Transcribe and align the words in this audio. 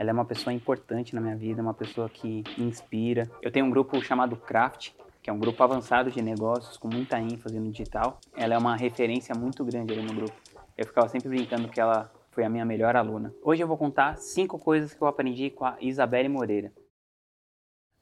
Ela 0.00 0.08
é 0.08 0.12
uma 0.14 0.24
pessoa 0.24 0.50
importante 0.50 1.14
na 1.14 1.20
minha 1.20 1.36
vida, 1.36 1.60
uma 1.60 1.74
pessoa 1.74 2.08
que 2.08 2.42
me 2.56 2.64
inspira. 2.64 3.30
Eu 3.42 3.52
tenho 3.52 3.66
um 3.66 3.70
grupo 3.70 4.00
chamado 4.00 4.34
Craft, 4.34 4.92
que 5.22 5.28
é 5.28 5.32
um 5.32 5.38
grupo 5.38 5.62
avançado 5.62 6.10
de 6.10 6.22
negócios 6.22 6.78
com 6.78 6.88
muita 6.88 7.20
ênfase 7.20 7.60
no 7.60 7.70
digital. 7.70 8.18
Ela 8.34 8.54
é 8.54 8.58
uma 8.58 8.74
referência 8.74 9.34
muito 9.34 9.62
grande 9.62 9.92
ali 9.92 10.00
no 10.00 10.14
grupo. 10.14 10.32
Eu 10.74 10.86
ficava 10.86 11.06
sempre 11.06 11.28
brincando 11.28 11.68
que 11.68 11.78
ela 11.78 12.10
foi 12.30 12.44
a 12.44 12.48
minha 12.48 12.64
melhor 12.64 12.96
aluna. 12.96 13.34
Hoje 13.42 13.62
eu 13.62 13.68
vou 13.68 13.76
contar 13.76 14.16
cinco 14.16 14.58
coisas 14.58 14.94
que 14.94 15.02
eu 15.02 15.06
aprendi 15.06 15.50
com 15.50 15.66
a 15.66 15.76
Isabelle 15.82 16.30
Moreira. 16.30 16.72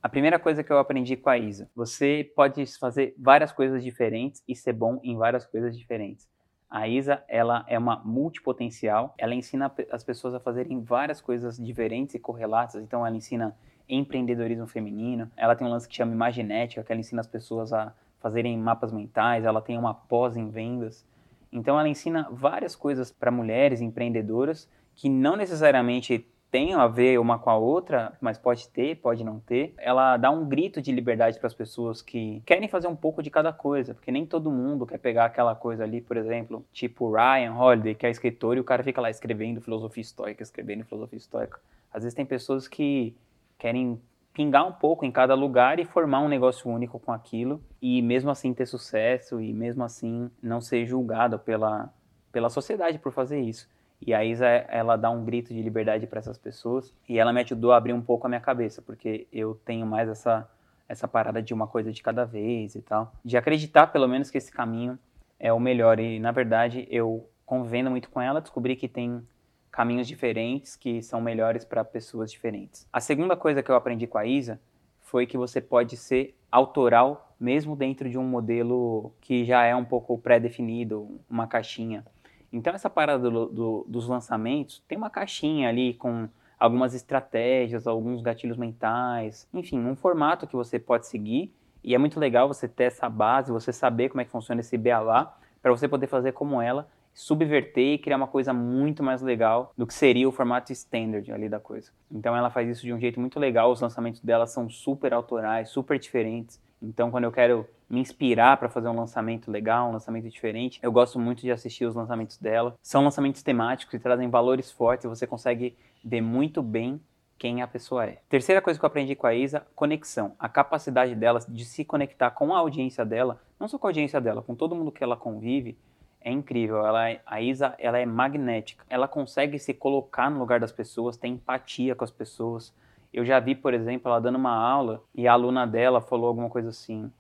A 0.01 0.09
primeira 0.09 0.39
coisa 0.39 0.63
que 0.63 0.73
eu 0.73 0.79
aprendi 0.79 1.17
com 1.17 1.31
a 1.31 1.37
Isa, 1.37 1.69
você 1.75 2.31
pode 2.37 2.65
fazer 2.79 3.13
várias 3.19 3.51
coisas 3.51 3.83
diferentes 3.83 4.41
e 4.47 4.55
ser 4.55 4.73
bom 4.73 5.01
em 5.03 5.17
várias 5.17 5.45
coisas 5.45 5.77
diferentes. 5.77 6.29
A 6.71 6.87
Isa, 6.87 7.25
ela 7.29 7.65
é 7.67 7.79
uma 7.79 7.97
multipotencial, 8.05 9.15
ela 9.17 9.35
ensina 9.35 9.73
as 9.91 10.05
pessoas 10.05 10.35
a 10.35 10.41
fazerem 10.41 10.83
várias 10.83 11.21
coisas 11.21 11.57
diferentes 11.57 12.15
e 12.15 12.19
correlatas, 12.19 12.83
então 12.83 13.07
ela 13.07 13.17
ensina 13.17 13.57
empreendedorismo 13.89 14.67
feminino, 14.67 15.31
ela 15.35 15.57
tem 15.57 15.67
um 15.67 15.71
lance 15.71 15.89
que 15.89 15.97
chama 15.97 16.13
Imaginética, 16.13 16.83
que 16.83 16.93
ela 16.93 17.01
ensina 17.01 17.21
as 17.21 17.27
pessoas 17.27 17.73
a 17.73 17.95
fazerem 18.21 18.59
mapas 18.59 18.93
mentais, 18.93 19.47
ela 19.47 19.63
tem 19.63 19.79
uma 19.79 19.95
pós 19.95 20.37
em 20.37 20.51
vendas, 20.51 21.07
então 21.51 21.79
ela 21.79 21.89
ensina 21.89 22.29
várias 22.31 22.77
coisas 22.77 23.11
para 23.11 23.31
mulheres 23.31 23.81
empreendedoras 23.81 24.69
que 24.95 25.09
não 25.09 25.37
necessariamente 25.37 26.29
têm 26.51 26.75
a 26.75 26.87
ver 26.87 27.19
uma 27.19 27.39
com 27.39 27.51
a 27.51 27.57
outra, 27.57 28.17
mas 28.21 28.39
pode 28.39 28.69
ter, 28.69 28.97
pode 28.97 29.23
não 29.23 29.39
ter. 29.39 29.75
Ela 29.79 30.17
dá 30.17 30.31
um 30.31 30.49
grito 30.49 30.81
de 30.81 30.91
liberdade 30.93 31.39
para 31.39 31.47
as 31.47 31.55
pessoas 31.55 32.01
que 32.01 32.43
querem 32.47 32.69
fazer 32.69 32.89
um 32.89 32.97
pouco 32.97 33.23
de 33.23 33.31
cada 33.31 33.53
coisa, 33.53 33.95
porque 33.95 34.11
nem 34.11 34.25
todo 34.25 34.51
mundo 34.51 34.87
quer 34.87 34.99
pegar 34.99 35.27
aquela 35.27 35.55
coisa 35.55 35.85
ali, 35.85 36.01
por 36.01 36.17
exemplo, 36.17 36.65
tipo 36.73 37.13
Ryan 37.13 37.55
Holiday, 37.55 37.95
que 37.95 38.07
é 38.07 38.11
escritor 38.11 38.57
e 38.57 38.61
o 38.61 38.65
cara 38.65 38.83
fica 38.83 39.01
lá 39.01 39.11
escrevendo 39.11 39.61
filosofia 39.61 40.01
estoica, 40.01 40.43
escrevendo 40.43 40.85
filosofia 40.85 41.19
estoica. 41.19 41.61
Às 41.93 42.03
vezes 42.03 42.15
tem 42.15 42.25
pessoas 42.25 42.67
que 42.67 43.15
querem 43.59 44.01
pingar 44.33 44.67
um 44.67 44.73
pouco 44.73 45.05
em 45.05 45.11
cada 45.11 45.35
lugar 45.35 45.81
e 45.81 45.85
formar 45.85 46.21
um 46.21 46.29
negócio 46.29 46.71
único 46.71 46.99
com 47.01 47.13
aquilo 47.13 47.61
e 47.83 48.01
mesmo 48.01 48.31
assim 48.31 48.55
ter 48.55 48.67
sucesso 48.67 49.41
e 49.41 49.53
mesmo 49.53 49.83
assim 49.83 50.31
não 50.41 50.61
ser 50.61 50.87
julgado 50.87 51.39
pela, 51.41 51.93
pela 52.31 52.49
sociedade 52.49 52.99
por 52.99 53.13
fazer 53.13 53.41
isso. 53.41 53.69
E 54.01 54.15
a 54.15 54.25
Isa, 54.25 54.47
ela 54.47 54.97
dá 54.97 55.11
um 55.11 55.25
grito 55.25 55.53
de 55.53 55.61
liberdade 55.61 56.07
para 56.07 56.19
essas 56.19 56.39
pessoas 56.39 56.95
e 57.09 57.19
ela 57.19 57.33
me 57.33 57.41
ajudou 57.41 57.73
a 57.73 57.77
abrir 57.77 57.93
um 57.93 58.01
pouco 58.01 58.27
a 58.27 58.29
minha 58.29 58.41
cabeça, 58.41 58.81
porque 58.81 59.27
eu 59.33 59.55
tenho 59.65 59.87
mais 59.87 60.09
essa 60.09 60.49
essa 60.89 61.07
parada 61.07 61.43
de 61.43 61.53
uma 61.53 61.67
coisa 61.67 61.93
de 61.93 62.03
cada 62.03 62.25
vez 62.25 62.75
e 62.75 62.81
tal, 62.81 63.13
de 63.23 63.37
acreditar 63.37 63.89
pelo 63.89 64.09
menos 64.09 64.31
que 64.31 64.39
esse 64.39 64.51
caminho 64.51 64.99
é 65.39 65.53
o 65.53 65.61
melhor 65.61 66.01
e 66.01 66.19
na 66.19 66.33
verdade 66.33 66.89
eu 66.91 67.29
convivendo 67.45 67.91
muito 67.91 68.09
com 68.09 68.21
ela 68.21 68.41
descobri 68.41 68.75
que 68.75 68.89
tem 68.89 69.23
caminhos 69.71 70.09
diferentes 70.09 70.77
que 70.77 71.03
são 71.03 71.21
melhores 71.21 71.65
para 71.65 71.85
pessoas 71.85 72.33
diferentes. 72.33 72.89
A 72.93 73.01
segunda 73.01 73.37
coisa 73.37 73.63
que 73.63 73.71
eu 73.71 73.77
aprendi 73.77 74.07
com 74.07 74.19
a 74.19 74.27
Isa 74.27 74.59
foi 75.03 75.27
que 75.27 75.37
você 75.37 75.61
pode 75.61 75.97
ser 75.97 76.35
autoral 76.51 77.35
mesmo 77.39 77.77
dentro 77.77 78.11
de 78.11 78.19
um 78.19 78.25
modelo 78.25 79.13
que 79.21 79.45
já 79.45 79.65
é 79.65 79.77
um 79.77 79.85
pouco 79.85 80.19
pré-definido, 80.19 81.21
uma 81.31 81.47
caixinha. 81.47 82.05
Então 82.53 82.75
essa 82.75 82.89
parada 82.89 83.31
do, 83.31 83.47
do, 83.47 83.87
dos 83.89 84.09
lançamentos 84.09 84.83
tem 84.89 84.97
uma 84.97 85.11
caixinha 85.11 85.69
ali 85.69 85.95
com 85.95 86.29
algumas 86.59 86.95
estratégias, 86.95 87.87
alguns 87.87 88.21
gatilhos 88.21 88.57
mentais, 88.57 89.49
enfim, 89.55 89.79
um 89.79 89.95
formato 89.95 90.47
que 90.47 90.57
você 90.57 90.79
pode 90.79 91.07
seguir 91.07 91.53
e 91.85 91.95
é 91.95 91.99
muito 91.99 92.19
legal 92.19 92.49
você 92.49 92.67
ter 92.67 92.85
essa 92.85 93.09
base, 93.09 93.53
você 93.53 93.73
saber 93.73 94.09
como 94.09 94.21
é 94.21 94.25
que 94.25 94.31
funciona 94.31 94.61
esse 94.61 94.77
BLA 94.77 95.33
para 95.63 95.71
você 95.71 95.87
poder 95.87 96.07
fazer 96.07 96.33
como 96.33 96.61
ela 96.61 96.89
subverter 97.15 97.95
e 97.95 97.99
criar 97.99 98.17
uma 98.17 98.29
coisa 98.29 98.53
muito 98.53 99.03
mais 99.03 99.23
legal 99.23 99.73
do 99.77 99.87
que 99.87 99.95
seria 99.95 100.29
o 100.29 100.33
formato 100.33 100.73
standard 100.73 101.31
ali 101.33 101.49
da 101.49 101.59
coisa. 101.59 101.91
Então 102.11 102.37
ela 102.37 102.49
faz 102.49 102.69
isso 102.69 102.83
de 102.83 102.93
um 102.93 102.99
jeito 102.99 103.19
muito 103.19 103.41
legal, 103.41 103.73
os 103.73 103.81
lançamentos 103.81 104.21
dela 104.21 104.47
são 104.47 104.71
super 104.71 105.13
autorais, 105.13 105.69
super 105.69 105.99
diferentes. 105.99 106.61
Então 106.81 107.11
quando 107.11 107.25
eu 107.25 107.33
quero 107.33 107.67
me 107.89 108.01
inspirar 108.01 108.57
para 108.57 108.69
fazer 108.69 108.89
um 108.89 108.97
lançamento 108.97 109.51
legal, 109.51 109.89
um 109.89 109.93
lançamento 109.93 110.29
diferente, 110.29 110.79
eu 110.83 110.93
gosto 110.93 111.19
muito 111.19 111.41
de 111.41 111.51
assistir 111.51 111.87
os 111.87 111.95
lançamentos 111.95 112.37
dela. 112.37 112.75
São 112.83 113.03
lançamentos 113.03 113.43
temáticos 113.43 113.91
que 113.91 113.99
trazem 113.99 114.29
valores 114.29 114.71
fortes, 114.71 115.09
você 115.09 115.27
consegue 115.27 115.77
ver 116.05 116.21
muito 116.21 116.63
bem 116.63 117.01
quem 117.39 117.63
a 117.63 117.69
pessoa 117.69 118.05
é. 118.05 118.19
Terceira 118.29 118.61
coisa 118.61 118.79
que 118.79 118.85
eu 118.85 118.89
aprendi 118.89 119.15
com 119.15 119.27
a 119.27 119.35
Isa, 119.35 119.65
conexão. 119.75 120.35
A 120.39 120.49
capacidade 120.49 121.15
dela 121.15 121.39
de 121.49 121.65
se 121.65 121.85
conectar 121.85 122.33
com 122.33 122.55
a 122.55 122.59
audiência 122.59 123.05
dela, 123.05 123.41
não 123.59 123.69
só 123.69 123.79
com 123.79 123.87
a 123.87 123.91
audiência 123.91 124.21
dela, 124.21 124.43
com 124.43 124.55
todo 124.55 124.75
mundo 124.75 124.91
que 124.91 125.05
ela 125.05 125.17
convive, 125.17 125.79
é 126.21 126.33
incrível. 126.33 126.85
Ela, 126.85 127.11
é, 127.11 127.21
a 127.25 127.41
Isa, 127.41 127.75
ela 127.79 127.99
é 127.99 128.05
magnética. 128.05 128.85
Ela 128.91 129.07
consegue 129.07 129.59
se 129.59 129.73
colocar 129.73 130.31
no 130.31 130.39
lugar 130.39 130.59
das 130.59 130.73
pessoas, 130.73 131.17
tem 131.17 131.35
empatia 131.35 131.95
com 131.95 132.05
as 132.05 132.11
pessoas. 132.11 132.75
Eu 133.13 133.25
já 133.25 133.39
vi, 133.41 133.55
por 133.55 133.73
exemplo, 133.73 134.11
ela 134.11 134.21
dando 134.21 134.37
uma 134.37 134.55
aula 134.55 135.03
e 135.15 135.27
a 135.27 135.33
aluna 135.33 135.67
dela 135.67 136.01
falou 136.01 136.27
alguma 136.27 136.51
coisa 136.51 136.69
assim: 136.69 137.11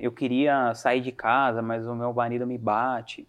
"Eu 0.00 0.12
queria 0.12 0.74
sair 0.74 1.00
de 1.00 1.12
casa, 1.12 1.62
mas 1.62 1.86
o 1.86 1.94
meu 1.94 2.12
marido 2.12 2.46
me 2.46 2.58
bate". 2.58 3.26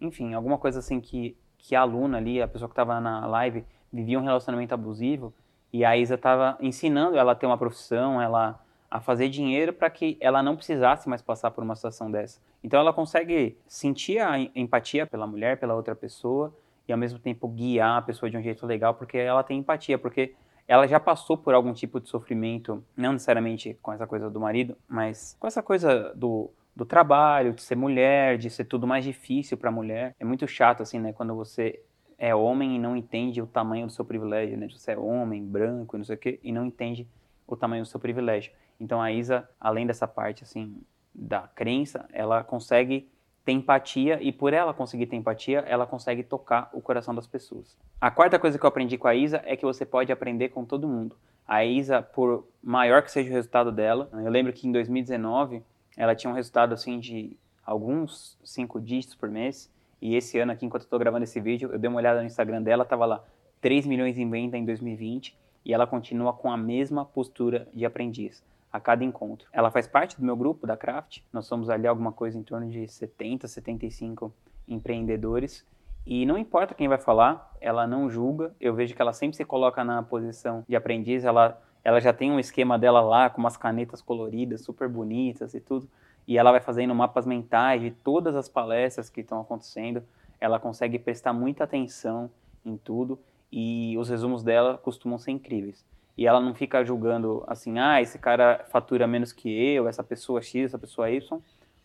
Enfim, 0.00 0.34
alguma 0.34 0.58
coisa 0.58 0.78
assim 0.78 1.00
que 1.00 1.36
que 1.62 1.76
a 1.76 1.82
aluna 1.82 2.18
ali, 2.18 2.42
a 2.42 2.48
pessoa 2.48 2.68
que 2.68 2.72
estava 2.72 3.00
na 3.00 3.24
live, 3.24 3.64
vivia 3.92 4.18
um 4.18 4.24
relacionamento 4.24 4.74
abusivo 4.74 5.32
e 5.72 5.84
a 5.84 5.96
Isa 5.96 6.16
estava 6.16 6.58
ensinando 6.60 7.16
ela 7.16 7.32
a 7.32 7.34
ter 7.36 7.46
uma 7.46 7.56
profissão, 7.56 8.20
ela 8.20 8.60
a 8.90 9.00
fazer 9.00 9.28
dinheiro 9.28 9.72
para 9.72 9.88
que 9.88 10.18
ela 10.20 10.42
não 10.42 10.54
precisasse 10.54 11.08
mais 11.08 11.22
passar 11.22 11.50
por 11.50 11.64
uma 11.64 11.74
situação 11.74 12.10
dessa. 12.10 12.40
Então 12.62 12.78
ela 12.78 12.92
consegue 12.92 13.56
sentir 13.66 14.18
a 14.18 14.38
empatia 14.54 15.06
pela 15.06 15.26
mulher, 15.26 15.58
pela 15.58 15.74
outra 15.74 15.94
pessoa 15.94 16.52
e 16.86 16.92
ao 16.92 16.98
mesmo 16.98 17.18
tempo 17.18 17.48
guiar 17.48 17.98
a 17.98 18.02
pessoa 18.02 18.28
de 18.28 18.36
um 18.36 18.42
jeito 18.42 18.66
legal, 18.66 18.92
porque 18.92 19.16
ela 19.16 19.42
tem 19.42 19.58
empatia, 19.60 19.96
porque 19.96 20.34
ela 20.66 20.86
já 20.86 20.98
passou 20.98 21.36
por 21.36 21.54
algum 21.54 21.72
tipo 21.72 22.00
de 22.00 22.08
sofrimento, 22.08 22.82
não 22.96 23.12
necessariamente 23.12 23.76
com 23.82 23.92
essa 23.92 24.06
coisa 24.06 24.30
do 24.30 24.40
marido, 24.40 24.76
mas 24.88 25.36
com 25.38 25.46
essa 25.46 25.62
coisa 25.62 26.12
do, 26.14 26.50
do 26.74 26.84
trabalho, 26.84 27.52
de 27.52 27.62
ser 27.62 27.76
mulher, 27.76 28.38
de 28.38 28.48
ser 28.48 28.64
tudo 28.64 28.86
mais 28.86 29.04
difícil 29.04 29.56
para 29.56 29.70
mulher. 29.70 30.14
É 30.18 30.24
muito 30.24 30.46
chato 30.46 30.82
assim, 30.82 30.98
né, 30.98 31.12
quando 31.12 31.34
você 31.34 31.80
é 32.18 32.34
homem 32.34 32.76
e 32.76 32.78
não 32.78 32.96
entende 32.96 33.42
o 33.42 33.46
tamanho 33.46 33.86
do 33.86 33.92
seu 33.92 34.04
privilégio, 34.04 34.56
né? 34.56 34.68
Você 34.68 34.92
é 34.92 34.96
homem, 34.96 35.44
branco, 35.44 35.98
não 35.98 36.04
sei 36.04 36.14
o 36.14 36.18
quê, 36.18 36.38
e 36.40 36.52
não 36.52 36.64
entende 36.64 37.08
o 37.48 37.56
tamanho 37.56 37.82
do 37.82 37.88
seu 37.88 37.98
privilégio. 37.98 38.52
Então 38.78 39.02
a 39.02 39.10
Isa, 39.10 39.48
além 39.60 39.86
dessa 39.86 40.06
parte 40.06 40.44
assim 40.44 40.80
da 41.12 41.40
crença, 41.48 42.08
ela 42.12 42.44
consegue 42.44 43.10
ter 43.44 43.52
empatia 43.52 44.18
e 44.22 44.32
por 44.32 44.52
ela 44.52 44.72
conseguir 44.72 45.06
ter 45.06 45.16
empatia, 45.16 45.60
ela 45.60 45.86
consegue 45.86 46.22
tocar 46.22 46.70
o 46.72 46.80
coração 46.80 47.14
das 47.14 47.26
pessoas. 47.26 47.76
A 48.00 48.10
quarta 48.10 48.38
coisa 48.38 48.58
que 48.58 48.64
eu 48.64 48.68
aprendi 48.68 48.96
com 48.96 49.08
a 49.08 49.14
Isa 49.14 49.42
é 49.44 49.56
que 49.56 49.64
você 49.64 49.84
pode 49.84 50.12
aprender 50.12 50.50
com 50.50 50.64
todo 50.64 50.88
mundo. 50.88 51.16
A 51.46 51.64
Isa, 51.64 52.02
por 52.02 52.46
maior 52.62 53.02
que 53.02 53.10
seja 53.10 53.30
o 53.30 53.32
resultado 53.32 53.72
dela, 53.72 54.08
eu 54.12 54.30
lembro 54.30 54.52
que 54.52 54.68
em 54.68 54.72
2019 54.72 55.62
ela 55.96 56.14
tinha 56.14 56.30
um 56.30 56.34
resultado 56.34 56.72
assim 56.72 57.00
de 57.00 57.36
alguns 57.66 58.38
cinco 58.44 58.80
dígitos 58.80 59.16
por 59.16 59.28
mês 59.28 59.70
e 60.00 60.16
esse 60.16 60.38
ano 60.38 60.52
aqui, 60.52 60.66
enquanto 60.66 60.82
eu 60.82 60.86
estou 60.86 60.98
gravando 60.98 61.24
esse 61.24 61.40
vídeo, 61.40 61.70
eu 61.72 61.78
dei 61.78 61.88
uma 61.88 61.98
olhada 61.98 62.20
no 62.20 62.26
Instagram 62.26 62.62
dela, 62.62 62.84
tava 62.84 63.06
lá 63.06 63.24
3 63.60 63.86
milhões 63.86 64.18
em 64.18 64.28
venda 64.28 64.56
em 64.56 64.64
2020 64.64 65.36
e 65.64 65.72
ela 65.72 65.86
continua 65.86 66.32
com 66.32 66.50
a 66.50 66.56
mesma 66.56 67.04
postura 67.04 67.68
de 67.72 67.84
aprendiz 67.84 68.42
a 68.72 68.80
cada 68.80 69.04
encontro. 69.04 69.46
Ela 69.52 69.70
faz 69.70 69.86
parte 69.86 70.18
do 70.18 70.24
meu 70.24 70.34
grupo 70.34 70.66
da 70.66 70.76
Craft. 70.76 71.20
Nós 71.32 71.46
somos 71.46 71.68
ali 71.68 71.86
alguma 71.86 72.10
coisa 72.10 72.38
em 72.38 72.42
torno 72.42 72.70
de 72.70 72.88
70, 72.88 73.46
75 73.46 74.32
empreendedores. 74.66 75.66
E 76.06 76.24
não 76.24 76.38
importa 76.38 76.74
quem 76.74 76.88
vai 76.88 76.98
falar, 76.98 77.54
ela 77.60 77.86
não 77.86 78.08
julga. 78.08 78.54
Eu 78.58 78.74
vejo 78.74 78.94
que 78.94 79.02
ela 79.02 79.12
sempre 79.12 79.36
se 79.36 79.44
coloca 79.44 79.84
na 79.84 80.02
posição 80.02 80.64
de 80.66 80.74
aprendiz. 80.74 81.24
Ela, 81.24 81.60
ela 81.84 82.00
já 82.00 82.12
tem 82.12 82.32
um 82.32 82.40
esquema 82.40 82.78
dela 82.78 83.02
lá 83.02 83.28
com 83.28 83.40
umas 83.40 83.58
canetas 83.58 84.00
coloridas, 84.00 84.62
super 84.62 84.88
bonitas 84.88 85.52
e 85.52 85.60
tudo. 85.60 85.86
E 86.26 86.38
ela 86.38 86.50
vai 86.50 86.60
fazendo 86.60 86.94
mapas 86.94 87.26
mentais 87.26 87.82
de 87.82 87.90
todas 87.90 88.34
as 88.34 88.48
palestras 88.48 89.10
que 89.10 89.20
estão 89.20 89.40
acontecendo. 89.40 90.02
Ela 90.40 90.58
consegue 90.58 90.98
prestar 90.98 91.32
muita 91.32 91.64
atenção 91.64 92.30
em 92.64 92.76
tudo 92.76 93.18
e 93.50 93.96
os 93.98 94.08
resumos 94.08 94.42
dela 94.42 94.78
costumam 94.78 95.18
ser 95.18 95.32
incríveis 95.32 95.84
e 96.16 96.26
ela 96.26 96.40
não 96.40 96.54
fica 96.54 96.84
julgando 96.84 97.42
assim, 97.46 97.78
ah, 97.78 98.00
esse 98.00 98.18
cara 98.18 98.64
fatura 98.70 99.06
menos 99.06 99.32
que 99.32 99.48
eu, 99.48 99.88
essa 99.88 100.04
pessoa 100.04 100.42
X, 100.42 100.66
essa 100.66 100.78
pessoa 100.78 101.10
Y. 101.10 101.40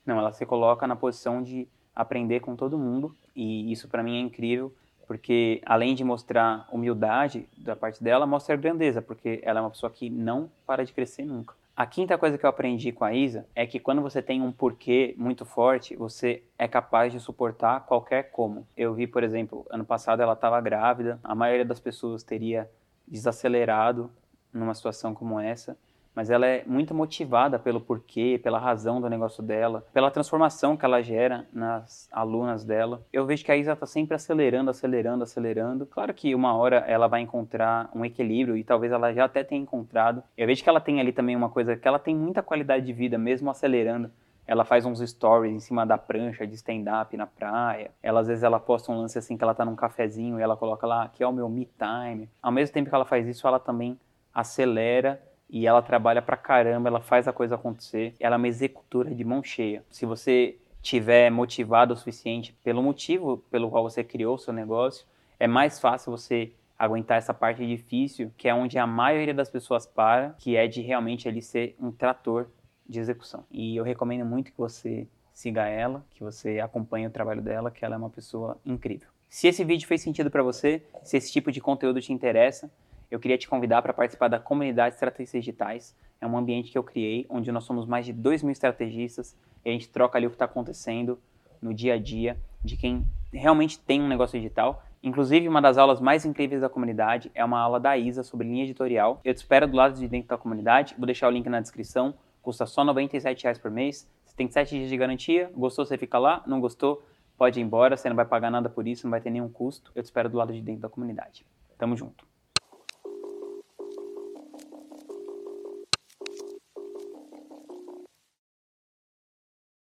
Não, 0.06 0.18
ela 0.20 0.32
se 0.32 0.46
coloca 0.46 0.86
na 0.86 0.96
posição 0.96 1.42
de 1.42 1.68
aprender 1.96 2.40
com 2.40 2.56
todo 2.56 2.78
mundo 2.78 3.16
e 3.36 3.72
isso 3.72 3.88
para 3.88 4.04
mim 4.04 4.18
é 4.18 4.20
incrível, 4.20 4.74
porque 5.08 5.62
além 5.66 5.96
de 5.96 6.04
mostrar 6.04 6.68
humildade 6.72 7.48
da 7.58 7.76
parte 7.76 8.04
dela, 8.04 8.26
mostra 8.26 8.56
grandeza, 8.56 9.02
porque 9.02 9.40
ela 9.44 9.60
é 9.60 9.62
uma 9.64 9.70
pessoa 9.70 9.90
que 9.90 10.10
não 10.10 10.50
para 10.66 10.84
de 10.84 10.94
crescer 10.94 11.26
nunca. 11.26 11.56
A 11.76 11.86
quinta 11.86 12.18
coisa 12.18 12.40
que 12.40 12.46
eu 12.46 12.50
aprendi 12.50 12.92
com 12.92 13.06
a 13.06 13.14
Isa 13.14 13.46
é 13.54 13.66
que 13.68 13.80
quando 13.80 14.02
você 14.02 14.20
tem 14.20 14.42
um 14.42 14.52
porquê 14.52 15.14
muito 15.16 15.46
forte, 15.46 15.96
você 15.96 16.42
é 16.58 16.68
capaz 16.68 17.14
de 17.14 17.20
suportar 17.20 17.86
qualquer 17.86 18.32
como. 18.32 18.68
Eu 18.76 18.96
vi, 18.96 19.06
por 19.06 19.24
exemplo, 19.24 19.64
ano 19.70 19.86
passado 19.86 20.22
ela 20.22 20.34
estava 20.34 20.60
grávida, 20.60 21.20
a 21.24 21.36
maioria 21.36 21.64
das 21.64 21.80
pessoas 21.80 22.24
teria 22.24 22.68
desacelerado 23.08 24.12
numa 24.54 24.74
situação 24.74 25.14
como 25.14 25.40
essa, 25.40 25.78
mas 26.18 26.32
ela 26.32 26.48
é 26.48 26.64
muito 26.66 26.96
motivada 26.96 27.60
pelo 27.60 27.80
porquê, 27.80 28.40
pela 28.42 28.58
razão 28.58 29.00
do 29.00 29.08
negócio 29.08 29.44
dela, 29.44 29.86
pela 29.94 30.10
transformação 30.10 30.76
que 30.76 30.84
ela 30.84 31.00
gera 31.00 31.48
nas 31.54 32.10
alunas 32.12 32.66
dela. 32.66 33.06
Eu 33.14 33.24
vejo 33.28 33.46
que 33.46 33.52
a 33.52 33.56
Isa 33.56 33.74
está 33.74 33.86
sempre 33.86 34.16
acelerando, 34.16 34.72
acelerando, 34.72 35.24
acelerando. 35.24 35.86
Claro 35.86 36.12
que 36.16 36.34
uma 36.34 36.56
hora 36.58 36.78
ela 36.88 37.08
vai 37.08 37.22
encontrar 37.22 37.88
um 37.94 38.04
equilíbrio 38.04 38.58
e 38.58 38.64
talvez 38.64 38.92
ela 38.92 39.14
já 39.14 39.26
até 39.26 39.44
tenha 39.44 39.62
encontrado. 39.62 40.24
Eu 40.36 40.48
vejo 40.48 40.64
que 40.64 40.70
ela 40.70 40.82
tem 40.82 41.00
ali 41.00 41.12
também 41.12 41.36
uma 41.36 41.50
coisa 41.50 41.76
que 41.76 41.88
ela 41.88 42.00
tem 42.00 42.16
muita 42.16 42.42
qualidade 42.42 42.84
de 42.84 42.94
vida, 42.94 43.16
mesmo 43.16 43.52
acelerando 43.52 44.10
ela 44.48 44.64
faz 44.64 44.86
uns 44.86 45.00
stories 45.00 45.54
em 45.54 45.60
cima 45.60 45.86
da 45.86 45.98
prancha 45.98 46.48
de 46.48 46.56
stand-up 46.56 47.16
na 47.18 47.28
praia. 47.28 47.92
Ela, 48.02 48.22
às 48.22 48.28
vezes, 48.28 48.44
ela 48.44 48.60
posta 48.60 48.92
um 48.92 48.98
lance 48.98 49.18
assim 49.18 49.36
que 49.36 49.44
ela 49.44 49.54
tá 49.54 49.66
num 49.66 49.76
cafezinho 49.76 50.40
e 50.40 50.42
ela 50.42 50.56
coloca 50.56 50.88
lá, 50.88 51.04
aqui 51.04 51.22
é 51.22 51.28
o 51.28 51.34
meu 51.34 51.50
me 51.50 51.70
time. 51.78 52.30
Ao 52.42 52.52
mesmo 52.52 52.74
tempo 52.74 52.90
que 52.90 52.96
ela 52.96 53.06
faz 53.06 53.28
isso, 53.28 53.46
ela 53.46 53.60
também 53.60 54.00
acelera 54.34 55.22
e 55.50 55.68
ela 55.68 55.82
trabalha 55.82 56.22
pra 56.22 56.38
caramba, 56.38 56.88
ela 56.88 57.02
faz 57.02 57.28
a 57.28 57.34
coisa 57.34 57.56
acontecer. 57.56 58.16
Ela 58.20 58.36
é 58.36 58.38
uma 58.38 58.48
executora 58.48 59.14
de 59.14 59.24
mão 59.24 59.44
cheia. 59.44 59.84
Se 59.90 60.06
você 60.06 60.58
tiver 60.82 61.30
motivado 61.30 61.94
o 61.94 61.98
suficiente 61.98 62.54
pelo 62.64 62.82
motivo 62.82 63.44
pelo 63.52 63.70
qual 63.70 63.84
você 63.84 64.04
criou 64.04 64.36
o 64.36 64.40
seu 64.40 64.54
negócio, 64.54 65.06
é 65.38 65.48
mais 65.48 65.80
fácil 65.80 66.12
você 66.12 66.52
aguentar 66.80 67.18
essa 67.18 67.34
parte 67.34 67.66
difícil, 67.66 68.32
que 68.38 68.48
é 68.48 68.54
onde 68.54 68.78
a 68.78 68.86
maioria 68.86 69.34
das 69.34 69.50
pessoas 69.50 69.86
para, 69.86 70.36
que 70.38 70.56
é 70.56 70.68
de 70.68 70.82
realmente 70.82 71.28
ele 71.28 71.42
ser 71.42 71.76
um 71.80 71.92
trator 71.92 72.48
de 72.88 73.00
execução. 73.00 73.44
E 73.52 73.76
eu 73.76 73.84
recomendo 73.84 74.26
muito 74.26 74.52
que 74.52 74.58
você 74.58 75.08
siga 75.34 75.68
ela, 75.68 76.04
que 76.12 76.24
você 76.24 76.60
acompanhe 76.60 77.06
o 77.08 77.12
trabalho 77.12 77.42
dela, 77.42 77.70
que 77.70 77.86
ela 77.86 77.96
é 77.96 77.98
uma 77.98 78.10
pessoa 78.10 78.58
incrível. 78.66 79.08
Se 79.30 79.48
esse 79.48 79.64
vídeo 79.64 79.88
fez 79.88 80.02
sentido 80.02 80.32
para 80.32 80.42
você, 80.42 80.82
se 81.04 81.18
esse 81.18 81.32
tipo 81.32 81.52
de 81.52 81.62
conteúdo 81.62 82.02
te 82.02 82.14
interessa, 82.14 82.72
eu 83.12 83.20
queria 83.20 83.38
te 83.38 83.48
convidar 83.48 83.82
para 83.82 83.94
participar 83.94 84.28
da 84.28 84.40
comunidade 84.40 84.96
Estratégias 84.96 85.32
Digitais. 85.32 85.96
É 86.20 86.26
um 86.26 86.38
ambiente 86.38 86.72
que 86.72 86.78
eu 86.78 86.84
criei, 86.84 87.26
onde 87.30 87.52
nós 87.52 87.64
somos 87.64 87.86
mais 87.86 88.06
de 88.06 88.14
2 88.14 88.44
mil 88.44 88.52
estrategistas 88.52 89.38
e 89.64 89.70
a 89.70 89.74
gente 89.74 89.90
troca 89.90 90.18
ali 90.18 90.26
o 90.26 90.30
que 90.30 90.36
está 90.36 90.46
acontecendo 90.46 91.20
no 91.62 91.74
dia 91.74 91.94
a 91.94 92.00
dia 92.00 92.38
de 92.64 92.76
quem 92.76 93.06
realmente 93.32 93.80
tem 93.80 94.02
um 94.02 94.08
negócio 94.08 94.40
digital. 94.40 94.84
Inclusive, 95.02 95.48
uma 95.48 95.62
das 95.62 95.78
aulas 95.78 96.02
mais 96.02 96.26
incríveis 96.26 96.62
da 96.62 96.70
comunidade 96.70 97.32
é 97.36 97.46
uma 97.46 97.60
aula 97.60 97.80
da 97.80 97.98
Isa 97.98 98.24
sobre 98.24 98.48
linha 98.48 98.64
editorial. 98.64 99.22
Eu 99.24 99.34
te 99.34 99.38
espero 99.38 99.68
do 99.68 99.78
lado 99.78 100.00
de 100.00 100.08
dentro 100.08 100.30
da 100.30 100.38
comunidade, 100.38 100.96
vou 100.98 101.06
deixar 101.06 101.28
o 101.28 101.32
link 101.32 101.48
na 101.48 101.62
descrição. 101.62 102.16
Custa 102.48 102.66
só 102.66 102.80
R$ 102.80 102.88
97 102.88 103.60
por 103.60 103.70
mês. 103.70 104.10
Você 104.24 104.34
tem 104.34 104.50
7 104.50 104.70
dias 104.70 104.88
de 104.88 104.96
garantia. 104.96 105.52
Gostou, 105.54 105.86
você 105.86 105.98
fica 105.98 106.18
lá. 106.18 106.42
Não 106.48 106.62
gostou, 106.62 107.06
pode 107.38 107.60
ir 107.60 107.64
embora. 107.64 107.98
Você 107.98 108.08
não 108.08 108.16
vai 108.16 108.24
pagar 108.24 108.50
nada 108.50 108.70
por 108.70 108.88
isso, 108.88 109.06
não 109.06 109.12
vai 109.12 109.20
ter 109.20 109.30
nenhum 109.30 109.50
custo. 109.50 109.92
Eu 109.94 110.02
te 110.02 110.06
espero 110.06 110.30
do 110.30 110.38
lado 110.38 110.54
de 110.54 110.62
dentro 110.62 110.84
da 110.84 110.88
comunidade. 110.88 111.46
Tamo 111.78 111.98
junto. 111.98 112.26